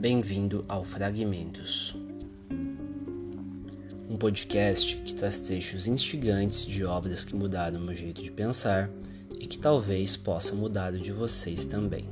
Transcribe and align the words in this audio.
Bem-vindo 0.00 0.64
ao 0.66 0.82
Fragmentos, 0.82 1.94
um 4.08 4.16
podcast 4.16 4.96
que 4.96 5.14
traz 5.14 5.40
trechos 5.40 5.86
instigantes 5.86 6.64
de 6.64 6.86
obras 6.86 7.22
que 7.22 7.36
mudaram 7.36 7.78
meu 7.78 7.94
jeito 7.94 8.22
de 8.22 8.32
pensar 8.32 8.88
e 9.38 9.46
que 9.46 9.58
talvez 9.58 10.16
possa 10.16 10.54
mudar 10.54 10.94
o 10.94 10.98
de 10.98 11.12
vocês 11.12 11.66
também. 11.66 12.08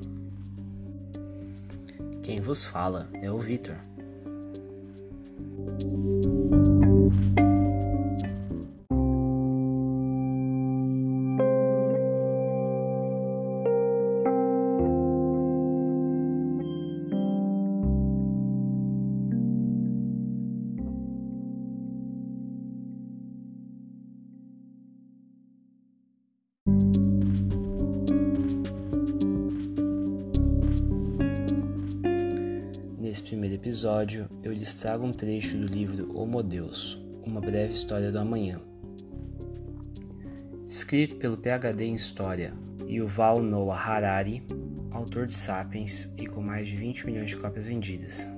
Quem 2.22 2.42
vos 2.42 2.62
fala 2.62 3.08
é 3.22 3.32
o 3.32 3.38
Vitor. 3.38 3.76
Episódio, 33.58 34.30
eu 34.40 34.52
lhes 34.52 34.72
trago 34.76 35.04
um 35.04 35.10
trecho 35.10 35.58
do 35.58 35.66
livro 35.66 36.16
Homo 36.16 36.44
Deus, 36.44 36.96
uma 37.26 37.40
breve 37.40 37.72
história 37.72 38.12
do 38.12 38.18
amanhã. 38.20 38.60
Escrito 40.68 41.16
pelo 41.16 41.36
PhD 41.36 41.86
em 41.86 41.92
História 41.92 42.54
Yuval 42.88 43.42
Noah 43.42 43.76
Harari, 43.76 44.44
autor 44.92 45.26
de 45.26 45.36
Sapiens 45.36 46.08
e 46.16 46.24
com 46.24 46.40
mais 46.40 46.68
de 46.68 46.76
20 46.76 47.06
milhões 47.06 47.30
de 47.30 47.36
cópias 47.36 47.66
vendidas. 47.66 48.30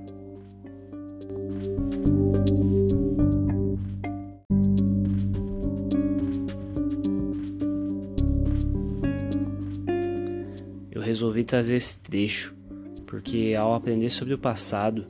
Eu 10.91 11.03
resolvi 11.03 11.45
trazer 11.45 11.77
esse 11.77 11.99
trecho 11.99 12.59
porque 13.11 13.57
ao 13.59 13.75
aprender 13.75 14.09
sobre 14.09 14.33
o 14.33 14.39
passado, 14.39 15.05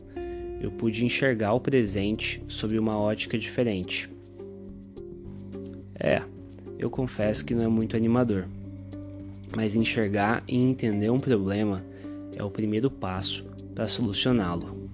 eu 0.59 0.71
pude 0.71 1.05
enxergar 1.05 1.53
o 1.53 1.61
presente 1.61 2.43
sob 2.49 2.79
uma 2.79 2.99
ótica 2.99 3.39
diferente. 3.39 4.11
É, 5.95 6.23
eu 6.79 6.89
confesso 6.89 7.45
que 7.45 7.55
não 7.55 7.63
é 7.63 7.69
muito 7.69 7.95
animador, 7.95 8.49
mas 9.55 9.77
enxergar 9.77 10.43
e 10.49 10.57
entender 10.57 11.11
um 11.11 11.21
problema 11.21 11.85
é 12.35 12.43
o 12.43 12.51
primeiro 12.51 12.91
passo 12.91 13.45
para 13.75 13.87
solucioná-lo. 13.87 14.89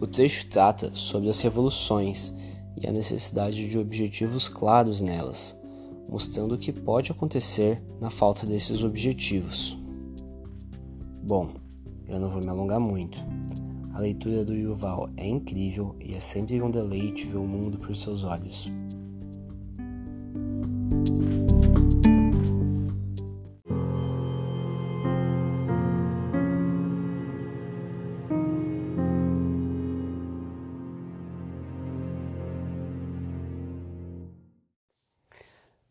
O 0.00 0.06
trecho 0.06 0.46
trata 0.48 0.92
sobre 0.94 1.28
as 1.28 1.40
revoluções 1.42 2.34
e 2.80 2.88
a 2.88 2.92
necessidade 2.92 3.68
de 3.68 3.78
objetivos 3.78 4.48
claros 4.48 5.02
nelas, 5.02 5.60
mostrando 6.08 6.54
o 6.54 6.58
que 6.58 6.72
pode 6.72 7.12
acontecer 7.12 7.82
na 8.00 8.10
falta 8.10 8.46
desses 8.46 8.82
objetivos. 8.82 9.81
Bom, 11.24 11.54
eu 12.08 12.18
não 12.18 12.28
vou 12.28 12.42
me 12.42 12.48
alongar 12.48 12.80
muito. 12.80 13.16
A 13.94 14.00
leitura 14.00 14.44
do 14.44 14.54
Yuval 14.54 15.08
é 15.16 15.24
incrível 15.24 15.94
e 16.00 16.14
é 16.14 16.20
sempre 16.20 16.60
um 16.60 16.68
deleite 16.68 17.28
ver 17.28 17.36
o 17.36 17.46
mundo 17.46 17.78
por 17.78 17.94
seus 17.94 18.24
olhos. 18.24 18.68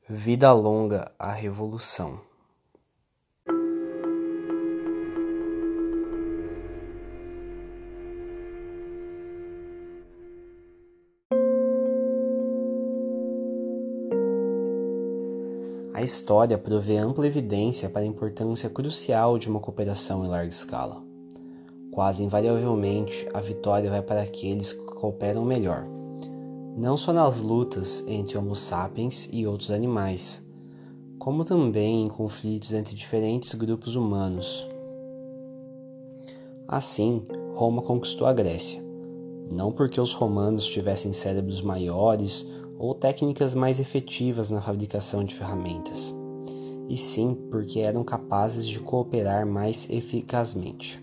Vida 0.09 0.51
longa 0.51 1.09
à 1.17 1.31
revolução. 1.31 2.30
A 16.01 16.03
história 16.03 16.57
provê 16.57 16.97
ampla 16.97 17.27
evidência 17.27 17.87
para 17.87 18.01
a 18.01 18.05
importância 18.07 18.67
crucial 18.67 19.37
de 19.37 19.47
uma 19.47 19.59
cooperação 19.59 20.25
em 20.25 20.27
larga 20.27 20.49
escala. 20.49 20.99
Quase 21.91 22.23
invariavelmente, 22.23 23.29
a 23.31 23.39
vitória 23.39 23.87
vai 23.87 24.01
para 24.01 24.23
aqueles 24.23 24.73
que 24.73 24.83
cooperam 24.95 25.45
melhor, 25.45 25.85
não 26.75 26.97
só 26.97 27.13
nas 27.13 27.43
lutas 27.43 28.03
entre 28.07 28.35
Homo 28.35 28.55
sapiens 28.55 29.29
e 29.31 29.45
outros 29.45 29.69
animais, 29.69 30.43
como 31.19 31.45
também 31.45 32.05
em 32.05 32.09
conflitos 32.09 32.73
entre 32.73 32.95
diferentes 32.95 33.53
grupos 33.53 33.95
humanos. 33.95 34.67
Assim, 36.67 37.21
Roma 37.53 37.83
conquistou 37.83 38.25
a 38.25 38.33
Grécia, 38.33 38.83
não 39.51 39.71
porque 39.71 40.01
os 40.01 40.13
romanos 40.13 40.65
tivessem 40.65 41.13
cérebros 41.13 41.61
maiores 41.61 42.49
ou 42.81 42.95
técnicas 42.95 43.53
mais 43.53 43.79
efetivas 43.79 44.49
na 44.49 44.59
fabricação 44.59 45.23
de 45.23 45.35
ferramentas, 45.35 46.15
e 46.89 46.97
sim 46.97 47.37
porque 47.51 47.79
eram 47.79 48.03
capazes 48.03 48.67
de 48.67 48.79
cooperar 48.79 49.45
mais 49.45 49.87
eficazmente. 49.87 50.99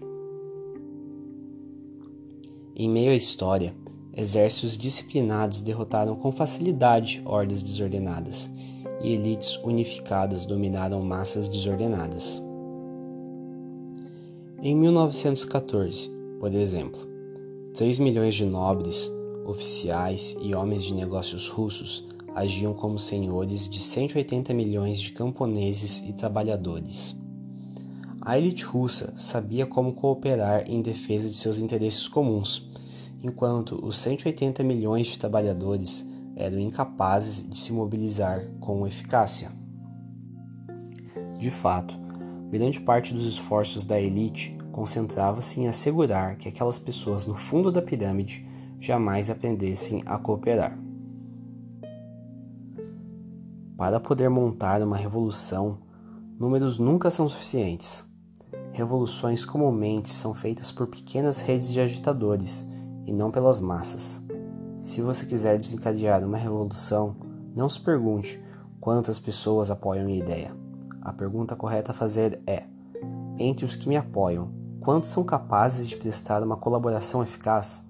Em 2.75 2.91
meio 2.91 3.13
à 3.13 3.15
história, 3.15 3.73
exércitos 4.13 4.77
disciplinados 4.77 5.63
derrotaram 5.63 6.17
com 6.17 6.33
facilidade 6.33 7.23
hordas 7.25 7.63
desordenadas, 7.63 8.51
e 9.01 9.13
elites 9.13 9.55
unificadas 9.63 10.45
dominaram 10.45 11.01
massas 11.01 11.47
desordenadas. 11.47 12.43
Em 14.61 14.75
1914, 14.75 16.11
por 16.41 16.53
exemplo, 16.53 17.07
3 17.73 18.01
milhões 18.01 18.35
de 18.35 18.45
nobres 18.45 19.17
oficiais 19.49 20.37
e 20.41 20.55
homens 20.55 20.85
de 20.85 20.95
negócios 20.95 21.49
russos 21.49 22.05
agiam 22.35 22.75
como 22.75 22.99
senhores 22.99 23.69
de 23.69 23.81
180 23.81 24.53
milhões 24.53 25.01
de 25.01 25.11
camponeses 25.11 26.05
e 26.07 26.13
trabalhadores. 26.13 27.17
A 28.21 28.39
elite 28.39 28.65
russa 28.65 29.15
sabia 29.17 29.65
como 29.65 29.95
cooperar 29.95 30.71
em 30.71 30.83
defesa 30.83 31.29
de 31.29 31.35
seus 31.35 31.59
interesses 31.59 32.07
comuns, 32.07 32.69
enquanto 33.23 33.85
os 33.85 33.97
180 33.99 34.63
milhões 34.63 35.07
de 35.07 35.19
trabalhadores 35.19 36.07
eram 36.37 36.61
incapazes 36.61 37.49
de 37.49 37.59
se 37.59 37.73
mobilizar 37.73 38.47
com 38.61 38.87
eficácia. 38.87 39.51
De 41.39 41.51
fato, 41.51 41.97
grande 42.51 42.81
parte 42.81 43.15
dos 43.15 43.27
esforços 43.27 43.85
da 43.85 43.99
elite 43.99 44.57
concentrava-se 44.71 45.61
em 45.61 45.67
assegurar 45.67 46.37
que 46.37 46.49
aquelas 46.49 46.79
pessoas 46.79 47.27
no 47.27 47.35
fundo 47.35 47.73
da 47.73 47.83
pirâmide 47.83 48.47
jamais 48.81 49.31
aprendessem 49.31 50.03
a 50.07 50.19
cooperar. 50.19 50.79
Para 53.77 54.01
poder 54.01 54.29
montar 54.29 54.83
uma 54.83 54.97
revolução, 54.97 55.79
números 56.39 56.79
nunca 56.79 57.11
são 57.11 57.29
suficientes. 57.29 58.05
Revoluções 58.73 59.45
comumente 59.45 60.11
são 60.11 60.35
feitas 60.35 60.73
por 60.73 60.87
pequenas 60.87 61.41
redes 61.41 61.73
de 61.73 61.81
agitadores 61.81 62.67
e 63.07 63.13
não 63.13 63.31
pelas 63.31 63.61
massas. 63.61 64.23
Se 64.83 65.01
você 65.01 65.27
quiser 65.27 65.59
desencadear 65.59 66.25
uma 66.25 66.37
revolução, 66.37 67.17
não 67.55 67.69
se 67.69 67.81
pergunte 67.81 68.43
quantas 68.81 69.19
pessoas 69.19 69.71
apoiam 69.71 70.07
minha 70.07 70.23
ideia. 70.23 70.57
A 71.01 71.13
pergunta 71.13 71.57
correta 71.57 71.93
a 71.93 71.95
fazer 71.95 72.41
é: 72.47 72.67
entre 73.39 73.65
os 73.65 73.75
que 73.75 73.89
me 73.89 73.97
apoiam, 73.97 74.53
quantos 74.81 75.11
são 75.11 75.25
capazes 75.25 75.89
de 75.89 75.97
prestar 75.97 76.43
uma 76.43 76.57
colaboração 76.57 77.23
eficaz? 77.23 77.88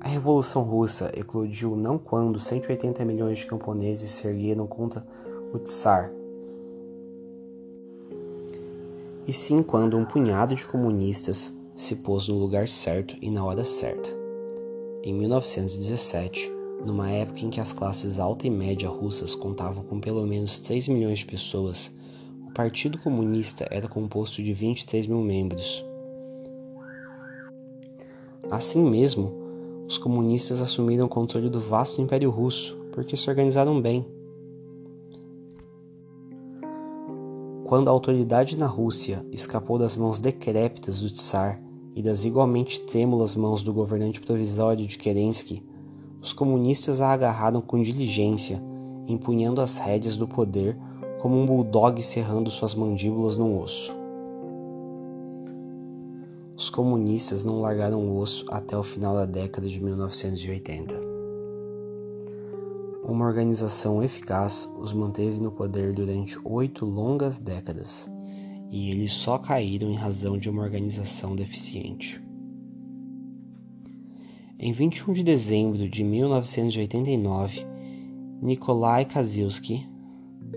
A 0.00 0.08
Revolução 0.08 0.62
Russa 0.62 1.12
eclodiu 1.14 1.76
não 1.76 1.98
quando 1.98 2.40
180 2.40 3.04
milhões 3.04 3.40
de 3.40 3.46
camponeses 3.46 4.10
se 4.10 4.26
ergueram 4.26 4.66
contra 4.66 5.06
o 5.52 5.58
Tsar, 5.58 6.10
e 9.26 9.32
sim 9.32 9.62
quando 9.62 9.98
um 9.98 10.04
punhado 10.04 10.54
de 10.54 10.66
comunistas 10.66 11.52
se 11.74 11.96
pôs 11.96 12.28
no 12.28 12.36
lugar 12.36 12.66
certo 12.66 13.14
e 13.20 13.30
na 13.30 13.44
hora 13.44 13.62
certa. 13.62 14.10
Em 15.02 15.12
1917, 15.12 16.50
numa 16.84 17.10
época 17.10 17.44
em 17.44 17.50
que 17.50 17.60
as 17.60 17.72
classes 17.72 18.18
alta 18.18 18.46
e 18.46 18.50
média 18.50 18.88
russas 18.88 19.34
contavam 19.34 19.84
com 19.84 20.00
pelo 20.00 20.26
menos 20.26 20.58
3 20.58 20.88
milhões 20.88 21.20
de 21.20 21.26
pessoas, 21.26 21.92
o 22.46 22.52
Partido 22.52 22.98
Comunista 22.98 23.68
era 23.70 23.86
composto 23.86 24.42
de 24.42 24.52
23 24.52 25.06
mil 25.06 25.20
membros. 25.20 25.84
Assim 28.50 28.82
mesmo, 28.82 29.39
os 29.90 29.98
comunistas 29.98 30.60
assumiram 30.60 31.06
o 31.06 31.08
controle 31.08 31.50
do 31.50 31.58
vasto 31.58 32.00
Império 32.00 32.30
Russo 32.30 32.76
porque 32.92 33.16
se 33.16 33.28
organizaram 33.28 33.80
bem. 33.80 34.06
Quando 37.64 37.88
a 37.88 37.90
autoridade 37.90 38.56
na 38.56 38.68
Rússia 38.68 39.26
escapou 39.32 39.78
das 39.78 39.96
mãos 39.96 40.20
decrépitas 40.20 41.00
do 41.00 41.10
Tsar 41.10 41.60
e 41.92 42.02
das 42.04 42.24
igualmente 42.24 42.82
trêmulas 42.82 43.34
mãos 43.34 43.64
do 43.64 43.74
governante 43.74 44.20
provisório 44.20 44.86
de 44.86 44.96
Kerensky, 44.96 45.60
os 46.22 46.32
comunistas 46.32 47.00
a 47.00 47.08
agarraram 47.08 47.60
com 47.60 47.82
diligência, 47.82 48.62
empunhando 49.08 49.60
as 49.60 49.78
rédeas 49.78 50.16
do 50.16 50.28
poder 50.28 50.78
como 51.18 51.36
um 51.36 51.44
bulldog 51.44 52.00
cerrando 52.00 52.48
suas 52.48 52.76
mandíbulas 52.76 53.36
num 53.36 53.60
osso. 53.60 53.99
Os 56.60 56.68
comunistas 56.68 57.42
não 57.42 57.62
largaram 57.62 58.06
o 58.06 58.18
osso 58.18 58.44
até 58.50 58.76
o 58.76 58.82
final 58.82 59.14
da 59.14 59.24
década 59.24 59.66
de 59.66 59.82
1980. 59.82 61.00
Uma 63.02 63.24
organização 63.24 64.02
eficaz 64.02 64.68
os 64.78 64.92
manteve 64.92 65.40
no 65.40 65.50
poder 65.50 65.94
durante 65.94 66.38
oito 66.44 66.84
longas 66.84 67.38
décadas, 67.38 68.10
e 68.70 68.90
eles 68.90 69.10
só 69.10 69.38
caíram 69.38 69.90
em 69.90 69.94
razão 69.94 70.36
de 70.36 70.50
uma 70.50 70.60
organização 70.60 71.34
deficiente. 71.34 72.22
Em 74.58 74.70
21 74.70 75.14
de 75.14 75.22
dezembro 75.22 75.88
de 75.88 76.04
1989, 76.04 77.66
Nikolai 78.42 79.06
Kaczynski, 79.06 79.88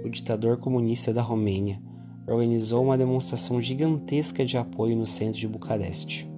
o 0.03 0.09
ditador 0.09 0.57
comunista 0.57 1.13
da 1.13 1.21
Romênia, 1.21 1.81
organizou 2.27 2.83
uma 2.83 2.97
demonstração 2.97 3.59
gigantesca 3.61 4.45
de 4.45 4.57
apoio 4.57 4.95
no 4.95 5.05
centro 5.05 5.39
de 5.39 5.47
Bucareste. 5.47 6.29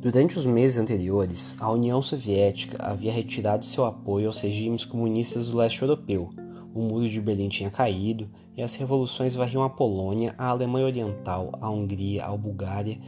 Durante 0.00 0.38
os 0.38 0.46
meses 0.46 0.78
anteriores, 0.78 1.56
a 1.58 1.70
União 1.70 2.00
Soviética 2.00 2.78
havia 2.80 3.10
retirado 3.10 3.64
seu 3.64 3.84
apoio 3.84 4.28
aos 4.28 4.38
regimes 4.38 4.84
comunistas 4.84 5.48
do 5.48 5.56
leste 5.56 5.82
europeu. 5.82 6.30
O 6.72 6.80
muro 6.80 7.08
de 7.08 7.20
Berlim 7.20 7.48
tinha 7.48 7.70
caído 7.70 8.28
e 8.56 8.62
as 8.62 8.74
revoluções 8.76 9.34
varriam 9.34 9.62
a 9.62 9.70
Polônia, 9.70 10.34
a 10.38 10.46
Alemanha 10.46 10.86
Oriental, 10.86 11.50
a 11.60 11.68
Hungria, 11.68 12.24
a 12.24 12.36
Bulgária 12.36 12.98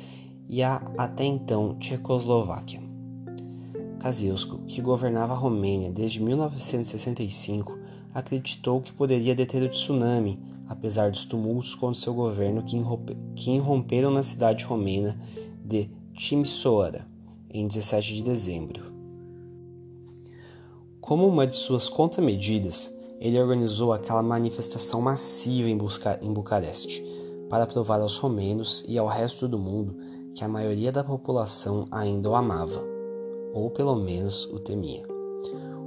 e 0.49 0.63
a 0.63 0.83
até 0.97 1.25
então 1.25 1.77
Tchecoslováquia. 1.79 2.81
Kosciuszko, 4.03 4.59
que 4.67 4.81
governava 4.81 5.35
a 5.35 5.37
Romênia 5.37 5.91
desde 5.91 6.23
1965, 6.23 7.79
acreditou 8.15 8.81
que 8.81 8.93
poderia 8.93 9.35
deter 9.35 9.63
o 9.63 9.69
tsunami, 9.69 10.39
apesar 10.69 11.11
dos 11.11 11.25
tumultos 11.25 11.75
contra 11.75 12.01
seu 12.01 12.15
governo 12.15 12.63
que 13.35 13.51
irromperam 13.51 14.11
na 14.11 14.23
cidade 14.23 14.65
romena 14.65 15.19
de 15.65 15.91
Timisoara 16.15 17.07
em 17.51 17.67
17 17.67 18.17
de 18.17 18.23
dezembro. 18.23 18.93
Como 21.01 21.27
uma 21.27 21.47
de 21.47 21.55
suas 21.55 21.89
contramedidas, 21.89 22.95
ele 23.19 23.41
organizou 23.41 23.93
aquela 23.93 24.23
manifestação 24.23 25.01
massiva 25.01 25.69
em, 25.69 25.77
Busca 25.77 26.19
em 26.23 26.33
Bucareste 26.33 27.03
para 27.49 27.67
provar 27.67 28.01
aos 28.01 28.19
romenos 28.19 28.85
e 28.87 28.99
ao 28.99 29.07
resto 29.07 29.49
do 29.49 29.59
mundo 29.59 29.97
que 30.35 30.45
a 30.45 30.49
maioria 30.49 30.93
da 30.93 31.03
população 31.03 31.89
ainda 31.91 32.29
o 32.29 32.35
amava, 32.35 32.85
ou 33.55 33.71
pelo 33.71 33.97
menos 33.97 34.45
o 34.53 34.61
temia. 34.61 35.08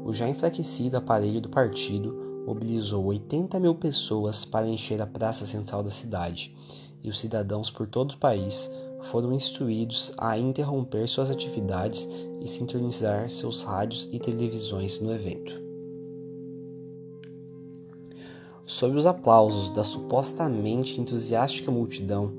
O 0.03 0.13
já 0.13 0.27
enfraquecido 0.27 0.97
aparelho 0.97 1.39
do 1.39 1.49
partido 1.49 2.43
mobilizou 2.45 3.05
80 3.05 3.59
mil 3.59 3.75
pessoas 3.75 4.43
para 4.43 4.67
encher 4.67 5.01
a 5.01 5.07
praça 5.07 5.45
central 5.45 5.83
da 5.83 5.91
cidade, 5.91 6.55
e 7.03 7.09
os 7.09 7.19
cidadãos 7.19 7.69
por 7.69 7.87
todo 7.87 8.11
o 8.11 8.17
país 8.17 8.71
foram 9.03 9.33
instruídos 9.33 10.13
a 10.17 10.37
interromper 10.37 11.07
suas 11.07 11.31
atividades 11.31 12.07
e 12.39 12.47
sintonizar 12.47 13.29
seus 13.29 13.63
rádios 13.63 14.09
e 14.11 14.19
televisões 14.19 14.99
no 14.99 15.13
evento. 15.13 15.59
Sob 18.65 18.95
os 18.95 19.05
aplausos 19.05 19.69
da 19.71 19.83
supostamente 19.83 20.99
entusiástica 20.99 21.71
multidão, 21.71 22.31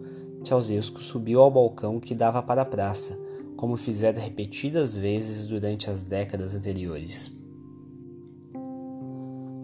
Ceausescu 0.45 1.01
subiu 1.01 1.41
ao 1.41 1.51
balcão 1.51 2.01
que 2.01 2.15
dava 2.15 2.43
para 2.43 2.63
a 2.63 2.65
praça, 2.65 3.19
como 3.57 3.77
fizera 3.77 4.19
repetidas 4.19 4.97
vezes 4.97 5.47
durante 5.47 5.91
as 5.91 6.03
décadas 6.03 6.55
anteriores. 6.55 7.42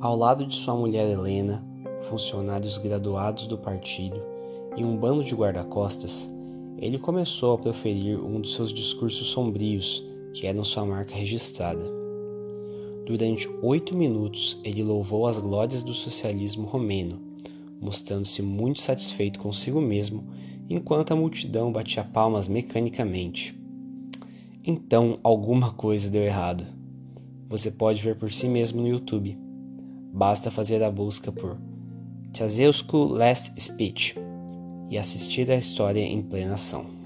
Ao 0.01 0.17
lado 0.17 0.47
de 0.47 0.55
sua 0.55 0.77
mulher 0.77 1.11
Helena, 1.11 1.61
funcionários 2.09 2.79
graduados 2.79 3.49
do 3.49 3.59
partido 3.59 4.23
e 4.77 4.85
um 4.85 4.97
bando 4.97 5.25
de 5.25 5.35
guarda-costas, 5.35 6.31
ele 6.79 7.01
começou 7.01 7.55
a 7.55 7.59
proferir 7.59 8.17
um 8.17 8.41
dos 8.41 8.55
seus 8.55 8.73
discursos 8.73 9.27
sombrios, 9.27 10.07
que 10.33 10.47
eram 10.47 10.63
sua 10.63 10.87
marca 10.87 11.17
registrada. 11.17 11.83
Durante 13.07 13.49
oito 13.61 13.97
minutos, 13.97 14.61
ele 14.63 14.85
louvou 14.85 15.27
as 15.27 15.37
glórias 15.37 15.83
do 15.83 15.93
socialismo 15.93 16.65
romeno, 16.65 17.21
mostrando-se 17.81 18.41
muito 18.41 18.81
satisfeito 18.81 19.41
consigo 19.41 19.81
mesmo 19.81 20.29
enquanto 20.71 21.11
a 21.11 21.17
multidão 21.17 21.73
batia 21.73 22.05
palmas 22.05 22.47
mecanicamente. 22.47 23.61
Então 24.65 25.19
alguma 25.25 25.73
coisa 25.73 26.09
deu 26.09 26.23
errado. 26.23 26.65
Você 27.49 27.69
pode 27.69 28.01
ver 28.01 28.17
por 28.17 28.31
si 28.31 28.47
mesmo 28.47 28.81
no 28.81 28.87
YouTube. 28.87 29.48
Basta 30.13 30.51
fazer 30.51 30.83
a 30.83 30.91
busca 30.91 31.31
por 31.31 31.59
Ceausescu 32.33 33.05
Last 33.05 33.53
Speech 33.61 34.17
e 34.91 34.99
assistir 34.99 35.51
a 35.51 35.57
história 35.57 36.01
em 36.01 36.23
plena 36.23 36.55
ação. 36.55 36.98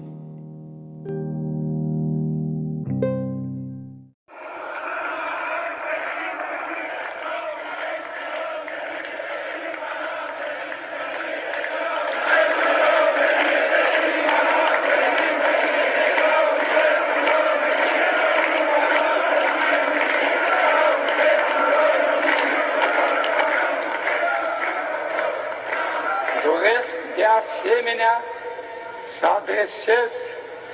Adresez 29.83 30.11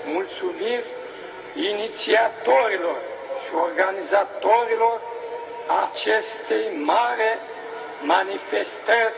mulțumiri 0.06 0.85
inițiatorilor 1.56 2.97
și 3.44 3.56
organizatorilor 3.56 5.01
acestei 5.83 6.65
mare 6.83 7.39
manifestări 8.01 9.13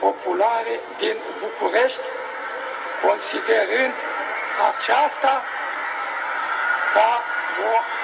populare 0.00 0.80
din 0.98 1.16
București, 1.40 2.06
considerând 3.06 3.94
aceasta 4.70 5.44
ca 6.94 7.22
o 7.72 7.97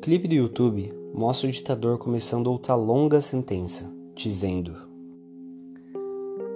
clipe 0.00 0.26
do 0.26 0.34
YouTube 0.34 0.94
mostra 1.12 1.46
o 1.46 1.52
ditador 1.52 1.98
começando 1.98 2.46
outra 2.46 2.74
longa 2.74 3.20
sentença, 3.20 3.92
dizendo: 4.14 4.74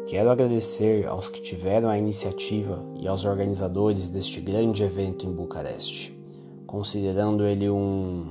Quero 0.07 0.31
agradecer 0.31 1.07
aos 1.07 1.29
que 1.29 1.43
tiveram 1.43 1.91
a 1.91 1.99
iniciativa 1.99 2.83
e 2.99 3.07
aos 3.07 3.27
organizadores 3.27 4.09
deste 4.09 4.41
grande 4.41 4.83
evento 4.83 5.27
em 5.27 5.33
Bucareste, 5.33 6.17
considerando 6.67 7.45
ele 7.45 7.69
um. 7.69 8.29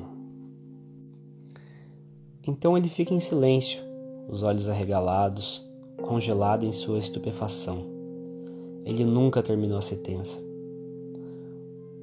Então 2.46 2.75
ele 2.75 2.89
fica 2.89 3.13
em 3.13 3.20
silêncio, 3.20 3.84
os 4.27 4.41
olhos 4.41 4.67
arregalados, 4.67 5.63
congelado 6.01 6.65
em 6.65 6.72
sua 6.72 6.98
estupefação. 6.98 7.86
Ele 8.84 9.05
nunca 9.05 9.43
terminou 9.43 9.77
a 9.77 9.82
sentença. 9.82 10.53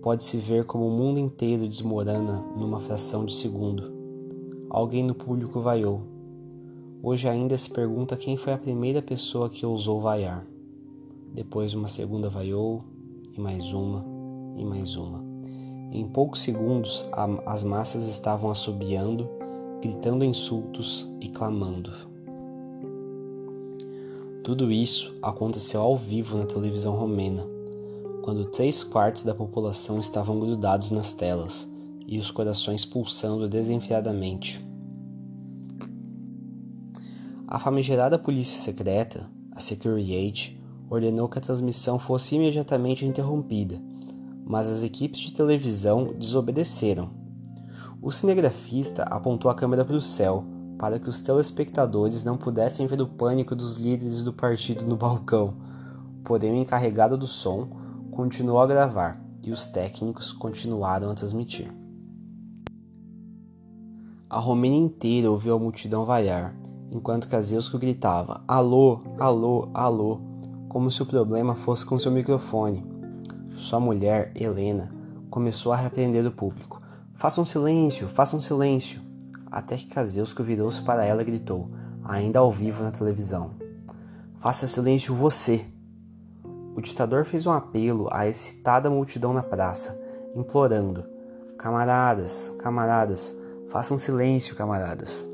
Pode-se 0.03 0.39
ver 0.39 0.65
como 0.65 0.87
o 0.87 0.91
mundo 0.91 1.21
inteiro 1.21 1.69
desmorona 1.69 2.43
numa 2.57 2.81
fração 2.81 3.27
de 3.27 3.35
segundo. 3.35 3.93
Alguém 4.71 5.05
no 5.05 5.15
público 5.15 5.61
vaiou. 5.61 6.01
Hoje 7.03 7.29
ainda 7.29 7.57
se 7.59 7.69
pergunta 7.69 8.17
quem 8.17 8.37
foi 8.39 8.55
a 8.55 8.59
primeira 8.59 9.03
pessoa 9.03 9.51
que 9.51 9.67
ousou 9.67 10.01
vaiar. 10.01 10.47
Depois 11.35 11.75
uma 11.75 11.87
segunda 11.87 12.31
vaiou, 12.31 12.83
e 13.37 13.41
mais 13.41 13.75
uma, 13.75 14.05
e 14.57 14.65
mais 14.65 14.97
uma. 14.97 15.23
Em 15.93 16.07
poucos 16.09 16.43
segundos, 16.43 17.07
as 17.45 17.63
massas 17.63 18.09
estavam 18.09 18.51
assobiando, 18.51 19.29
gritando 19.83 20.25
insultos 20.25 21.07
e 21.21 21.29
clamando. 21.29 21.91
Tudo 24.43 24.73
isso 24.73 25.15
aconteceu 25.21 25.83
ao 25.83 25.95
vivo 25.95 26.39
na 26.39 26.47
televisão 26.47 26.95
romena, 26.95 27.47
quando 28.31 28.45
três 28.45 28.85
quartos 28.85 29.25
da 29.25 29.35
população 29.35 29.99
estavam 29.99 30.39
grudados 30.39 30.93
nas 30.93 31.13
telas 31.13 31.69
e 32.07 32.17
os 32.17 32.31
corações 32.31 32.85
pulsando 32.85 33.49
desenfreadamente. 33.49 34.65
A 37.49 37.59
famigerada 37.59 38.17
polícia 38.17 38.61
secreta, 38.61 39.29
a 39.51 39.59
Securitate, 39.59 40.57
ordenou 40.89 41.29
que 41.29 41.39
a 41.39 41.41
transmissão 41.41 41.99
fosse 41.99 42.37
imediatamente 42.37 43.05
interrompida, 43.05 43.83
mas 44.47 44.69
as 44.69 44.85
equipes 44.85 45.19
de 45.23 45.35
televisão 45.35 46.15
desobedeceram. 46.17 47.11
O 48.01 48.13
cinegrafista 48.13 49.03
apontou 49.03 49.51
a 49.51 49.57
câmera 49.57 49.85
para 49.85 49.97
o 49.97 50.01
céu 50.01 50.45
para 50.79 51.01
que 51.01 51.09
os 51.09 51.19
telespectadores 51.19 52.23
não 52.23 52.37
pudessem 52.37 52.87
ver 52.87 53.03
o 53.03 53.09
pânico 53.09 53.57
dos 53.57 53.75
líderes 53.75 54.23
do 54.23 54.33
partido 54.33 54.85
no 54.85 54.97
balcão. 54.97 55.55
Porém, 56.23 56.53
o 56.53 56.63
encarregado 56.63 57.19
do 57.19 57.27
som 57.27 57.80
continuou 58.11 58.61
a 58.61 58.67
gravar 58.67 59.21
e 59.43 59.53
os 59.53 59.67
técnicos 59.67 60.33
continuaram 60.33 61.11
a 61.11 61.15
transmitir. 61.15 61.73
A 64.29 64.39
Romênia 64.39 64.79
inteira 64.79 65.31
ouviu 65.31 65.55
a 65.55 65.59
multidão 65.59 66.05
vaiar 66.05 66.55
enquanto 66.91 67.29
Kazilsko 67.29 67.79
gritava: 67.79 68.43
Alô, 68.47 69.01
alô, 69.19 69.69
alô, 69.73 70.21
como 70.69 70.91
se 70.91 71.03
o 71.03 71.07
problema 71.07 71.55
fosse 71.55 71.87
com 71.87 71.99
seu 71.99 72.11
microfone. 72.11 72.85
Sua 73.55 73.81
mulher, 73.81 74.33
Helena, 74.35 74.93
começou 75.31 75.73
a 75.73 75.77
repreender 75.77 76.27
o 76.27 76.33
público: 76.33 76.83
Façam 77.15 77.45
silêncio, 77.45 78.09
façam 78.09 78.41
silêncio. 78.41 79.01
Até 79.51 79.77
que 79.77 79.87
Kazilsko 79.87 80.43
virou-se 80.43 80.81
para 80.83 81.05
ela 81.05 81.23
e 81.23 81.25
gritou, 81.25 81.69
ainda 82.05 82.39
ao 82.39 82.51
vivo 82.51 82.83
na 82.83 82.91
televisão: 82.91 83.53
Faça 84.39 84.67
silêncio 84.67 85.15
você! 85.15 85.67
O 86.81 86.83
ditador 86.83 87.27
fez 87.27 87.47
um 87.47 87.53
apelo 87.53 88.09
à 88.11 88.27
excitada 88.27 88.89
multidão 88.89 89.35
na 89.35 89.43
praça, 89.43 90.01
implorando: 90.35 91.05
Camaradas, 91.59 92.51
camaradas, 92.59 93.37
façam 93.69 93.99
silêncio, 93.99 94.57
camaradas 94.57 95.29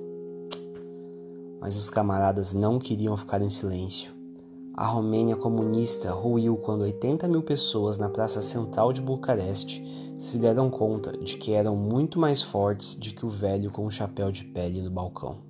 mas 1.60 1.76
os 1.76 1.88
camaradas 1.90 2.52
não 2.52 2.78
queriam 2.78 3.16
ficar 3.16 3.40
em 3.42 3.50
silêncio. 3.50 4.12
A 4.74 4.84
Romênia 4.84 5.36
comunista 5.36 6.10
ruiu 6.12 6.56
quando 6.56 6.82
80 6.82 7.26
mil 7.26 7.42
pessoas 7.42 7.96
na 7.96 8.08
praça 8.08 8.42
central 8.42 8.92
de 8.92 9.00
Bucareste 9.00 9.84
se 10.18 10.38
deram 10.38 10.70
conta 10.70 11.16
de 11.16 11.36
que 11.36 11.52
eram 11.52 11.74
muito 11.74 12.18
mais 12.18 12.42
fortes 12.42 12.94
do 12.94 13.10
que 13.10 13.24
o 13.24 13.28
velho 13.28 13.70
com 13.70 13.86
o 13.86 13.90
chapéu 13.90 14.30
de 14.30 14.44
pele 14.44 14.82
no 14.82 14.90
balcão. 14.90 15.45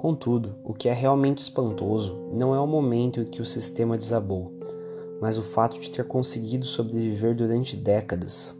Contudo, 0.00 0.54
o 0.64 0.72
que 0.72 0.88
é 0.88 0.94
realmente 0.94 1.40
espantoso 1.40 2.18
não 2.32 2.54
é 2.54 2.58
o 2.58 2.66
momento 2.66 3.20
em 3.20 3.26
que 3.26 3.42
o 3.42 3.44
sistema 3.44 3.98
desabou, 3.98 4.50
mas 5.20 5.36
o 5.36 5.42
fato 5.42 5.78
de 5.78 5.90
ter 5.90 6.08
conseguido 6.08 6.64
sobreviver 6.64 7.36
durante 7.36 7.76
décadas. 7.76 8.56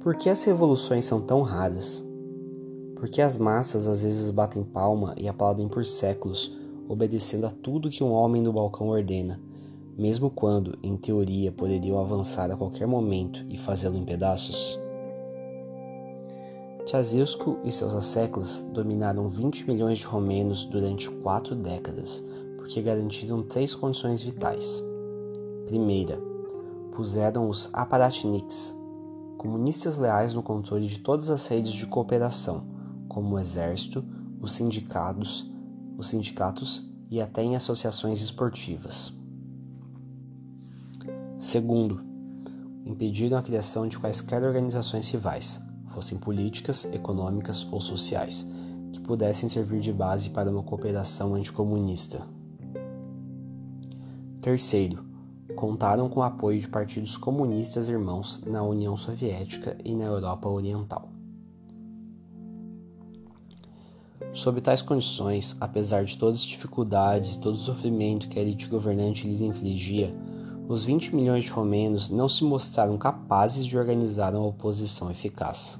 Por 0.00 0.16
que 0.16 0.30
as 0.30 0.42
revoluções 0.42 1.04
são 1.04 1.20
tão 1.20 1.42
raras? 1.42 2.02
Porque 2.96 3.20
as 3.20 3.36
massas 3.36 3.86
às 3.86 4.02
vezes 4.02 4.30
batem 4.30 4.64
palma 4.64 5.14
e 5.18 5.28
aplaudem 5.28 5.68
por 5.68 5.84
séculos, 5.84 6.56
obedecendo 6.88 7.46
a 7.46 7.50
tudo 7.50 7.90
que 7.90 8.02
um 8.02 8.10
homem 8.10 8.40
no 8.40 8.50
balcão 8.50 8.88
ordena, 8.88 9.38
mesmo 9.94 10.30
quando, 10.30 10.78
em 10.82 10.96
teoria, 10.96 11.52
poderiam 11.52 12.00
avançar 12.00 12.50
a 12.50 12.56
qualquer 12.56 12.86
momento 12.86 13.44
e 13.50 13.58
fazê-lo 13.58 13.98
em 13.98 14.06
pedaços? 14.06 14.82
Tchazilsko 16.84 17.60
e 17.64 17.72
seus 17.72 17.94
asseclas 17.94 18.60
dominaram 18.72 19.30
20 19.30 19.66
milhões 19.66 19.98
de 20.00 20.04
romenos 20.04 20.66
durante 20.66 21.10
quatro 21.10 21.56
décadas, 21.56 22.22
porque 22.58 22.82
garantiram 22.82 23.42
três 23.42 23.74
condições 23.74 24.22
vitais. 24.22 24.82
Primeira, 25.64 26.20
puseram 26.92 27.48
os 27.48 27.70
aparatniks, 27.72 28.76
comunistas 29.38 29.96
leais 29.96 30.34
no 30.34 30.42
controle 30.42 30.86
de 30.86 31.00
todas 31.00 31.30
as 31.30 31.46
redes 31.48 31.72
de 31.72 31.86
cooperação, 31.86 32.66
como 33.08 33.34
o 33.34 33.38
exército, 33.38 34.04
os 34.38 34.52
sindicatos, 34.52 35.50
os 35.96 36.08
sindicatos 36.08 36.86
e 37.10 37.18
até 37.18 37.42
em 37.42 37.56
associações 37.56 38.20
esportivas. 38.20 39.10
Segundo, 41.38 42.04
impediram 42.84 43.38
a 43.38 43.42
criação 43.42 43.88
de 43.88 43.98
quaisquer 43.98 44.42
organizações 44.42 45.08
rivais, 45.08 45.62
fossem 45.94 46.18
políticas, 46.18 46.84
econômicas 46.86 47.66
ou 47.70 47.80
sociais, 47.80 48.46
que 48.92 49.00
pudessem 49.00 49.48
servir 49.48 49.80
de 49.80 49.92
base 49.92 50.30
para 50.30 50.50
uma 50.50 50.62
cooperação 50.62 51.34
anticomunista. 51.34 52.26
Terceiro, 54.40 55.04
contaram 55.54 56.08
com 56.08 56.20
o 56.20 56.24
apoio 56.24 56.60
de 56.60 56.68
partidos 56.68 57.16
comunistas 57.16 57.88
irmãos 57.88 58.42
na 58.44 58.62
União 58.62 58.96
Soviética 58.96 59.76
e 59.84 59.94
na 59.94 60.04
Europa 60.04 60.48
Oriental. 60.48 61.08
Sob 64.32 64.60
tais 64.60 64.82
condições, 64.82 65.56
apesar 65.60 66.04
de 66.04 66.18
todas 66.18 66.40
as 66.40 66.44
dificuldades 66.44 67.36
e 67.36 67.38
todo 67.38 67.54
o 67.54 67.58
sofrimento 67.58 68.28
que 68.28 68.38
a 68.38 68.42
elite 68.42 68.66
governante 68.66 69.26
lhes 69.26 69.40
infligia, 69.40 70.12
os 70.68 70.84
20 70.84 71.14
milhões 71.14 71.44
de 71.44 71.50
romenos 71.50 72.08
não 72.08 72.28
se 72.28 72.42
mostraram 72.44 72.96
capazes 72.96 73.66
de 73.66 73.76
organizar 73.76 74.34
uma 74.34 74.46
oposição 74.46 75.10
eficaz. 75.10 75.78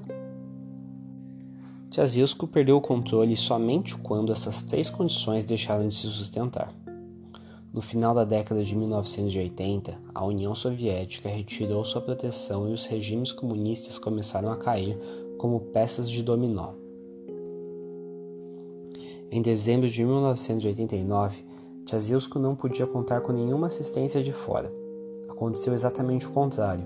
Tiazilsko 1.89 2.45
perdeu 2.45 2.77
o 2.77 2.81
controle 2.81 3.35
somente 3.35 3.95
quando 3.95 4.31
essas 4.31 4.61
três 4.61 4.89
condições 4.89 5.45
deixaram 5.45 5.87
de 5.87 5.95
se 5.95 6.07
sustentar. 6.09 6.73
No 7.73 7.81
final 7.81 8.13
da 8.13 8.23
década 8.23 8.63
de 8.63 8.75
1980, 8.75 9.97
a 10.13 10.23
União 10.23 10.53
Soviética 10.55 11.29
retirou 11.29 11.83
sua 11.83 12.01
proteção 12.01 12.69
e 12.69 12.73
os 12.73 12.85
regimes 12.85 13.31
comunistas 13.31 13.97
começaram 13.97 14.51
a 14.51 14.57
cair 14.57 14.97
como 15.37 15.59
peças 15.59 16.09
de 16.09 16.23
dominó. 16.23 16.73
Em 19.31 19.41
dezembro 19.41 19.89
de 19.89 20.05
1989, 20.05 21.43
Tchazilsko 21.85 22.39
não 22.39 22.55
podia 22.55 22.87
contar 22.87 23.21
com 23.21 23.31
nenhuma 23.31 23.67
assistência 23.67 24.21
de 24.21 24.33
fora. 24.33 24.73
Aconteceu 25.29 25.71
exatamente 25.71 26.25
o 26.25 26.31
contrário. 26.31 26.83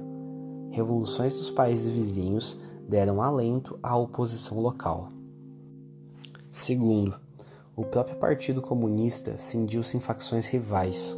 Revoluções 0.71 1.35
dos 1.37 1.49
países 1.49 1.87
vizinhos 1.87 2.59
deram 2.87 3.21
alento 3.21 3.79
à 3.81 3.95
oposição 3.95 4.59
local. 4.59 5.09
Segundo, 6.51 7.15
o 7.77 7.85
próprio 7.85 8.17
Partido 8.17 8.61
Comunista 8.61 9.37
cindiu-se 9.37 9.95
em 9.95 10.01
facções 10.01 10.47
rivais. 10.47 11.17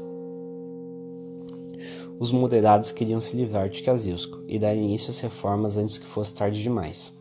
Os 2.20 2.32
moderados 2.32 2.92
queriam 2.92 3.20
se 3.20 3.36
livrar 3.36 3.68
de 3.68 3.82
Kazilsko 3.82 4.44
e 4.48 4.60
dar 4.60 4.76
início 4.76 5.10
às 5.10 5.20
reformas 5.20 5.76
antes 5.76 5.98
que 5.98 6.06
fosse 6.06 6.36
tarde 6.36 6.62
demais. 6.62 7.12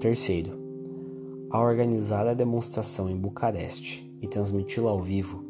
Terceiro, 0.00 0.58
ao 1.48 1.64
organizar 1.64 2.26
a 2.26 2.34
demonstração 2.34 3.08
em 3.08 3.16
Bucareste 3.16 4.12
e 4.24 4.28
transmiti-la 4.28 4.90
ao 4.90 5.00
vivo, 5.00 5.44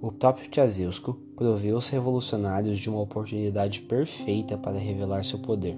o 0.00 0.10
próprio 0.10 0.48
Tchazilsko 0.48 1.14
proveu 1.36 1.76
os 1.76 1.88
revolucionários 1.88 2.78
de 2.78 2.88
uma 2.88 3.00
oportunidade 3.00 3.82
perfeita 3.82 4.56
para 4.56 4.78
revelar 4.78 5.24
seu 5.24 5.38
poder 5.38 5.76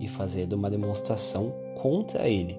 e 0.00 0.08
fazer 0.08 0.52
uma 0.54 0.70
demonstração 0.70 1.52
contra 1.80 2.28
ele. 2.28 2.58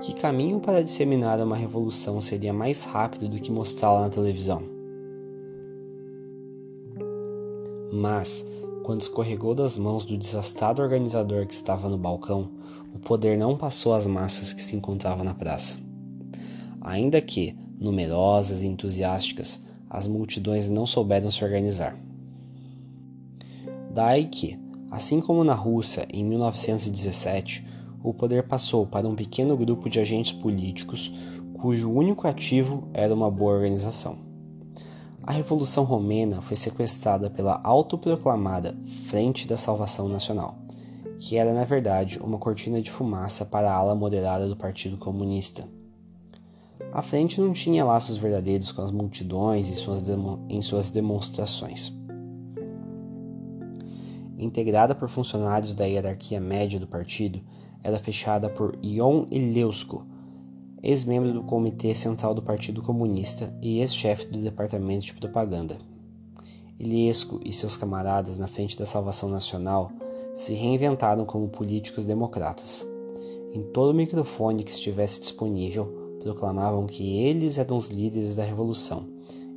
Que 0.00 0.14
caminho 0.14 0.60
para 0.60 0.84
disseminar 0.84 1.40
uma 1.40 1.56
revolução 1.56 2.20
seria 2.20 2.52
mais 2.52 2.84
rápido 2.84 3.28
do 3.28 3.40
que 3.40 3.50
mostrá-la 3.50 4.02
na 4.02 4.10
televisão? 4.10 4.62
Mas, 7.92 8.46
quando 8.84 9.00
escorregou 9.00 9.54
das 9.54 9.76
mãos 9.76 10.04
do 10.04 10.16
desastrado 10.16 10.80
organizador 10.82 11.46
que 11.46 11.54
estava 11.54 11.88
no 11.88 11.98
balcão, 11.98 12.50
o 12.94 12.98
poder 12.98 13.36
não 13.36 13.56
passou 13.56 13.94
às 13.94 14.06
massas 14.06 14.52
que 14.52 14.62
se 14.62 14.76
encontravam 14.76 15.24
na 15.24 15.34
praça. 15.34 15.78
Ainda 16.80 17.20
que, 17.20 17.56
numerosas 17.78 18.62
e 18.62 18.66
entusiásticas, 18.66 19.60
as 19.88 20.06
multidões 20.06 20.68
não 20.68 20.86
souberam 20.86 21.30
se 21.30 21.44
organizar. 21.44 21.98
Daí 23.92 24.26
que, 24.26 24.58
assim 24.90 25.20
como 25.20 25.44
na 25.44 25.54
Rússia 25.54 26.06
em 26.12 26.24
1917, 26.24 27.66
o 28.02 28.12
poder 28.12 28.44
passou 28.44 28.86
para 28.86 29.08
um 29.08 29.14
pequeno 29.14 29.56
grupo 29.56 29.88
de 29.88 29.98
agentes 29.98 30.32
políticos 30.32 31.12
cujo 31.54 31.90
único 31.90 32.28
ativo 32.28 32.86
era 32.92 33.12
uma 33.12 33.30
boa 33.30 33.54
organização. 33.54 34.18
A 35.22 35.32
Revolução 35.32 35.84
Romena 35.84 36.40
foi 36.40 36.56
sequestrada 36.56 37.28
pela 37.28 37.60
autoproclamada 37.64 38.76
Frente 39.08 39.48
da 39.48 39.56
Salvação 39.56 40.08
Nacional 40.08 40.58
que 41.18 41.36
era 41.36 41.52
na 41.52 41.64
verdade 41.64 42.18
uma 42.20 42.38
cortina 42.38 42.80
de 42.80 42.90
fumaça 42.90 43.44
para 43.44 43.70
a 43.70 43.74
ala 43.74 43.94
moderada 43.94 44.48
do 44.48 44.56
Partido 44.56 44.96
Comunista. 44.96 45.68
A 46.92 47.02
frente 47.02 47.40
não 47.40 47.52
tinha 47.52 47.84
laços 47.84 48.16
verdadeiros 48.16 48.72
com 48.72 48.82
as 48.82 48.90
multidões 48.90 49.68
em 50.48 50.62
suas 50.62 50.90
demonstrações. 50.90 51.92
Integrada 54.38 54.94
por 54.94 55.08
funcionários 55.08 55.74
da 55.74 55.84
hierarquia 55.84 56.40
média 56.40 56.78
do 56.78 56.86
partido, 56.86 57.40
era 57.82 57.98
fechada 57.98 58.48
por 58.48 58.78
Ion 58.82 59.26
Ileusko, 59.30 60.06
ex-membro 60.82 61.32
do 61.32 61.42
Comitê 61.42 61.94
Central 61.94 62.34
do 62.34 62.42
Partido 62.42 62.80
Comunista 62.82 63.52
e 63.60 63.80
ex-chefe 63.80 64.26
do 64.26 64.38
Departamento 64.38 65.06
de 65.06 65.14
Propaganda. 65.14 65.78
Iliesco 66.78 67.40
e 67.44 67.52
seus 67.52 67.76
camaradas 67.76 68.38
na 68.38 68.46
frente 68.46 68.78
da 68.78 68.86
Salvação 68.86 69.28
Nacional 69.28 69.90
se 70.34 70.54
reinventaram 70.54 71.24
como 71.24 71.48
políticos 71.48 72.06
democratas. 72.06 72.86
Em 73.52 73.62
todo 73.62 73.92
microfone 73.92 74.62
que 74.62 74.70
estivesse 74.70 75.20
disponível, 75.20 75.97
proclamavam 76.20 76.86
que 76.86 77.18
eles 77.22 77.58
eram 77.58 77.76
os 77.76 77.88
líderes 77.88 78.34
da 78.34 78.42
revolução 78.42 79.06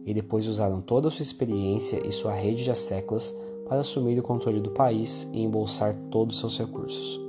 e 0.06 0.14
depois 0.14 0.48
usaram 0.48 0.82
toda 0.82 1.08
a 1.08 1.12
sua 1.12 1.24
experiência 1.24 2.06
e 2.06 2.12
sua 2.12 2.34
rede 2.34 2.64
de 2.64 2.76
séculos 2.76 3.36
para 3.68 3.80
assumir 3.80 4.20
o 4.20 4.24
controle 4.24 4.60
do 4.60 4.72
país 4.72 5.28
e 5.32 5.42
embolsar 5.42 5.96
todos 6.10 6.36
os 6.36 6.40
seus 6.40 6.58
recursos. 6.68 7.22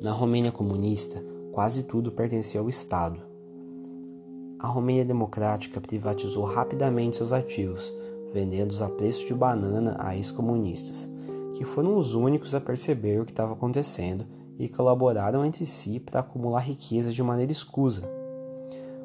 Na 0.00 0.10
Romênia 0.10 0.52
comunista, 0.52 1.24
quase 1.50 1.84
tudo 1.84 2.12
pertencia 2.12 2.60
ao 2.60 2.68
Estado. 2.68 3.22
A 4.58 4.66
Romênia 4.66 5.04
democrática 5.04 5.80
privatizou 5.80 6.44
rapidamente 6.44 7.16
seus 7.16 7.32
ativos, 7.32 7.90
vendendo-os 8.34 8.82
a 8.82 8.88
preço 8.88 9.24
de 9.24 9.32
banana 9.32 9.96
a 10.00 10.16
ex-comunistas, 10.16 11.08
que 11.54 11.64
foram 11.64 11.96
os 11.96 12.16
únicos 12.16 12.52
a 12.52 12.60
perceber 12.60 13.20
o 13.20 13.24
que 13.24 13.30
estava 13.30 13.52
acontecendo 13.52 14.26
e 14.58 14.68
colaboraram 14.68 15.44
entre 15.44 15.64
si 15.64 16.00
para 16.00 16.18
acumular 16.18 16.58
riqueza 16.58 17.12
de 17.12 17.22
maneira 17.22 17.52
escusa. 17.52 18.02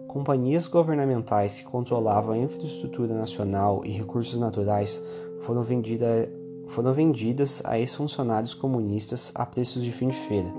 Companhias 0.08 0.68
governamentais 0.68 1.60
que 1.60 1.70
controlavam 1.70 2.34
a 2.34 2.38
infraestrutura 2.40 3.14
nacional 3.14 3.84
e 3.86 3.92
recursos 3.92 4.40
naturais 4.40 5.04
foram, 5.42 5.62
vendida, 5.62 6.28
foram 6.70 6.92
vendidas 6.92 7.62
a 7.64 7.80
ex-funcionários 7.80 8.56
comunistas 8.56 9.32
a 9.36 9.46
preços 9.46 9.84
de 9.84 9.92
fim 9.92 10.08
de 10.08 10.18
feira 10.18 10.52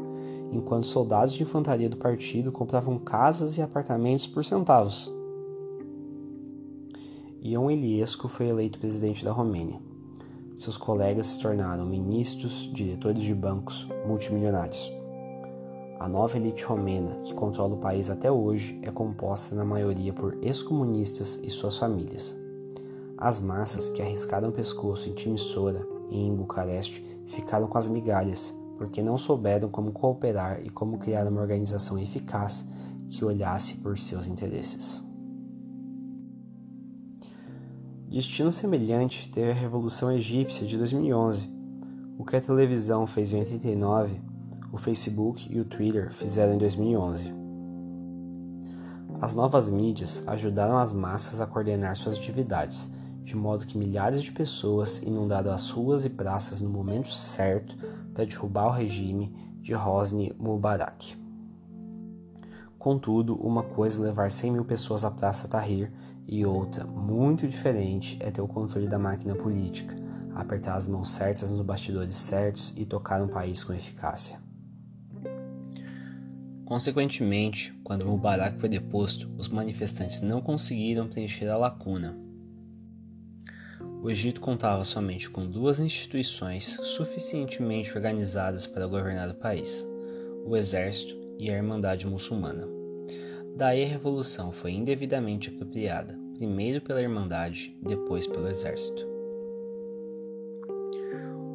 enquanto 0.53 0.87
soldados 0.87 1.35
de 1.35 1.43
infantaria 1.43 1.89
do 1.89 1.97
partido 1.97 2.51
compravam 2.51 2.99
casas 2.99 3.57
e 3.57 3.63
apartamentos 3.63 4.27
por 4.27 4.45
centavos. 4.45 5.20
Ion 7.43 7.71
Iliescu 7.71 8.29
foi 8.29 8.49
eleito 8.49 8.79
presidente 8.79 9.25
da 9.25 9.33
Romênia. 9.33 9.81
Seus 10.55 10.77
colegas 10.77 11.27
se 11.27 11.41
tornaram 11.41 11.87
ministros, 11.87 12.71
diretores 12.71 13.23
de 13.23 13.35
bancos, 13.35 13.89
multimilionários. 14.07 14.93
A 15.99 16.07
nova 16.07 16.37
elite 16.37 16.63
romena, 16.65 17.17
que 17.23 17.33
controla 17.33 17.77
o 17.77 17.81
país 17.81 18.11
até 18.11 18.31
hoje, 18.31 18.79
é 18.83 18.91
composta 18.91 19.55
na 19.55 19.65
maioria 19.65 20.13
por 20.13 20.37
ex-comunistas 20.43 21.41
e 21.43 21.49
suas 21.49 21.79
famílias. 21.79 22.37
As 23.17 23.41
massas 23.41 23.89
que 23.89 24.03
arriscaram 24.03 24.51
o 24.51 24.53
pescoço 24.53 25.09
em 25.09 25.15
Timisoara 25.15 25.89
e 26.11 26.21
em 26.21 26.35
Bucareste 26.35 27.03
ficaram 27.27 27.69
com 27.69 27.79
as 27.79 27.89
migalhas 27.89 28.55
porque 28.77 29.03
não 29.03 29.17
souberam 29.17 29.71
como 29.71 29.93
cooperar 29.93 30.61
e 30.63 30.69
como 30.69 30.99
criar 30.99 31.27
uma 31.27 31.41
organização 31.41 31.99
eficaz 31.99 32.67
que 33.09 33.25
olhasse 33.25 33.77
por 33.77 33.97
seus 33.97 34.27
interesses. 34.27 35.09
Destino 38.11 38.51
semelhante 38.51 39.31
teve 39.31 39.53
a 39.53 39.55
Revolução 39.55 40.11
Egípcia 40.11 40.67
de 40.67 40.77
2011. 40.77 41.49
O 42.19 42.25
que 42.25 42.35
a 42.35 42.41
televisão 42.41 43.07
fez 43.07 43.33
em 43.33 43.39
89, 43.39 44.21
o 44.73 44.77
Facebook 44.77 45.47
e 45.49 45.61
o 45.61 45.65
Twitter 45.65 46.13
fizeram 46.13 46.55
em 46.55 46.59
2011. 46.59 47.33
As 49.21 49.33
novas 49.33 49.71
mídias 49.71 50.25
ajudaram 50.27 50.77
as 50.77 50.93
massas 50.93 51.41
a 51.41 51.47
coordenar 51.47 51.95
suas 51.95 52.17
atividades, 52.17 52.91
de 53.23 53.37
modo 53.37 53.65
que 53.65 53.79
milhares 53.79 54.25
de 54.25 54.33
pessoas 54.33 55.01
inundaram 55.03 55.53
as 55.53 55.71
ruas 55.71 56.05
e 56.05 56.11
praças 56.11 56.61
no 56.61 56.69
momento 56.69 57.13
certo 57.13 57.77
para 58.13 58.25
derrubar 58.25 58.67
o 58.67 58.73
regime 58.73 59.33
de 59.61 59.73
Hosni 59.73 60.35
Mubarak. 60.37 61.17
Contudo, 62.77 63.37
uma 63.37 63.63
coisa 63.63 64.01
é 64.01 64.07
levar 64.07 64.33
100 64.33 64.51
mil 64.51 64.65
pessoas 64.65 65.05
à 65.05 65.13
Praça 65.13 65.47
Tahrir 65.47 65.93
e 66.27 66.45
outra, 66.45 66.85
muito 66.85 67.47
diferente, 67.47 68.17
é 68.21 68.31
ter 68.31 68.41
o 68.41 68.49
controle 68.49 68.87
da 68.87 68.99
máquina 68.99 69.35
política, 69.35 69.97
apertar 70.35 70.77
as 70.77 70.87
mãos 70.87 71.11
certas 71.11 71.51
nos 71.51 71.61
bastidores 71.63 72.15
certos 72.15 72.73
e 72.77 72.85
tocar 72.85 73.23
um 73.23 73.29
país 73.29 73.65
com 73.65 73.73
eficácia. 73.73 74.41
Consequentemente, 76.65 77.73
quando 77.83 78.07
Mubarak 78.07 78.59
foi 78.59 78.69
deposto, 78.69 79.29
os 79.37 79.49
manifestantes 79.49 80.23
não 80.23 80.41
conseguiram 80.41 81.09
preencher 81.09 81.49
a 81.49 81.57
lacuna 81.57 82.31
o 84.03 84.11
Egito 84.11 84.41
contava 84.41 84.83
somente 84.83 85.29
com 85.29 85.47
duas 85.47 85.79
instituições 85.79 86.79
suficientemente 86.83 87.93
organizadas 87.95 88.67
para 88.67 88.87
governar 88.87 89.29
o 89.29 89.35
país: 89.35 89.87
o 90.47 90.57
exército 90.57 91.15
e 91.39 91.51
a 91.51 91.55
Irmandade 91.55 92.07
Muçulmana. 92.07 92.80
Daí 93.61 93.85
a 93.85 93.87
revolução 93.87 94.51
foi 94.51 94.73
indevidamente 94.73 95.51
apropriada, 95.51 96.19
primeiro 96.33 96.81
pela 96.81 97.03
Irmandade, 97.03 97.77
depois 97.83 98.27
pelo 98.27 98.49
exército. 98.49 99.07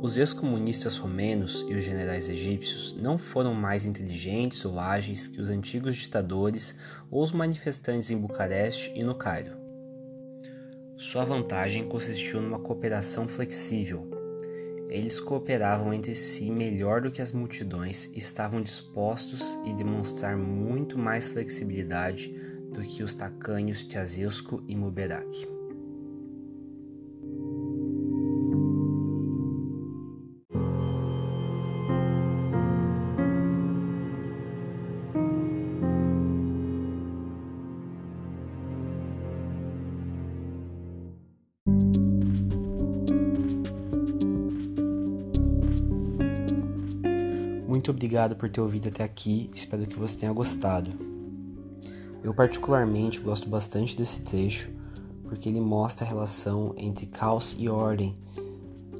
Os 0.04 0.20
ex-comunistas 0.20 0.98
romenos 0.98 1.66
e 1.68 1.74
os 1.74 1.84
generais 1.84 2.30
egípcios 2.30 2.96
não 2.96 3.18
foram 3.18 3.56
mais 3.56 3.88
inteligentes 3.88 4.64
ou 4.66 4.80
ágeis 4.80 5.28
que 5.28 5.42
os 5.42 5.50
antigos 5.50 5.96
ditadores 5.96 6.78
ou 7.10 7.24
os 7.24 7.32
manifestantes 7.32 8.12
em 8.12 8.18
Bucareste 8.18 8.92
e 8.96 9.02
no 9.02 9.16
Cairo. 9.16 9.58
Sua 10.96 11.26
vantagem 11.26 11.90
consistiu 11.90 12.40
numa 12.40 12.60
cooperação 12.60 13.28
flexível. 13.28 14.15
Eles 14.96 15.20
cooperavam 15.20 15.94
entre 15.94 16.16
si 16.16 16.50
melhor 16.50 17.02
do 17.02 17.12
que 17.12 17.22
as 17.22 17.34
multidões 17.34 18.10
e 18.14 18.18
estavam 18.18 18.62
dispostos 18.62 19.60
a 19.66 19.74
demonstrar 19.74 20.38
muito 20.38 20.98
mais 20.98 21.28
flexibilidade 21.28 22.34
do 22.72 22.82
que 22.82 23.04
os 23.04 23.14
tacanhos 23.14 23.84
Tiazilsko 23.84 24.64
e 24.66 24.74
Muberak. 24.74 25.55
Obrigado 48.06 48.36
por 48.36 48.48
ter 48.48 48.62
ouvido 48.62 48.90
até 48.90 49.04
aqui, 49.04 49.50
espero 49.52 49.88
que 49.88 49.98
você 49.98 50.16
tenha 50.16 50.32
gostado. 50.32 50.92
Eu, 52.24 52.36
particularmente, 52.36 53.20
gosto 53.20 53.50
bastante 53.50 53.98
desse 53.98 54.22
trecho 54.22 54.70
porque 55.24 55.50
ele 55.50 55.60
mostra 55.60 56.06
a 56.06 56.10
relação 56.10 56.76
entre 56.78 57.08
caos 57.08 57.56
e 57.58 57.68
ordem 57.68 58.16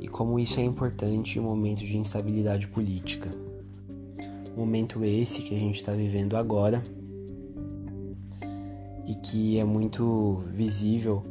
e 0.02 0.08
como 0.08 0.40
isso 0.40 0.60
é 0.60 0.64
importante 0.64 1.38
em 1.38 1.42
um 1.42 1.46
momento 1.46 1.82
de 1.82 1.96
instabilidade 1.96 2.68
política. 2.68 3.30
Momento 4.58 5.04
esse 5.06 5.44
que 5.44 5.56
a 5.56 5.60
gente 5.60 5.76
está 5.76 5.92
vivendo 5.92 6.36
agora 6.36 6.82
e 9.06 9.14
que 9.14 9.60
é 9.60 9.64
muito 9.64 10.44
visível 10.52 11.24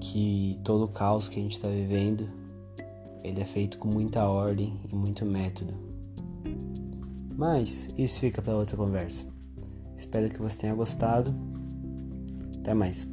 que 0.00 0.60
todo 0.62 0.84
o 0.84 0.88
caos 0.88 1.28
que 1.28 1.40
a 1.40 1.42
gente 1.42 1.56
está 1.56 1.66
vivendo 1.66 2.30
ele 3.24 3.40
é 3.40 3.44
feito 3.44 3.78
com 3.78 3.88
muita 3.88 4.24
ordem 4.28 4.78
e 4.88 4.94
muito 4.94 5.26
método. 5.26 5.91
Mas 7.42 7.92
isso 7.98 8.20
fica 8.20 8.40
para 8.40 8.54
outra 8.54 8.76
conversa. 8.76 9.26
Espero 9.96 10.30
que 10.30 10.40
você 10.40 10.58
tenha 10.58 10.76
gostado. 10.76 11.34
Até 12.60 12.72
mais. 12.72 13.11